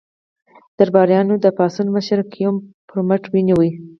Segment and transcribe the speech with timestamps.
[0.77, 2.55] درباریانو د پاڅون مشر ګیوم
[2.87, 3.59] برمته ونیو.